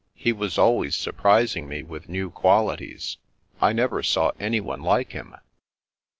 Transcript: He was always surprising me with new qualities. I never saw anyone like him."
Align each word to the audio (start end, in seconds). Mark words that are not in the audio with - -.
He 0.15 0.31
was 0.31 0.57
always 0.57 0.95
surprising 0.95 1.67
me 1.69 1.83
with 1.83 2.09
new 2.09 2.31
qualities. 2.31 3.17
I 3.61 3.71
never 3.71 4.01
saw 4.01 4.31
anyone 4.39 4.81
like 4.81 5.11
him." 5.11 5.35